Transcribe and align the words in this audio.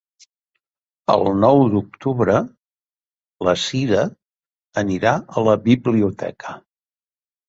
El 1.15 1.25
nou 1.41 1.59
d'octubre 1.73 2.37
na 3.47 3.53
Sira 3.63 4.05
anirà 4.83 5.13
a 5.19 5.45
la 5.49 5.55
biblioteca. 5.67 6.55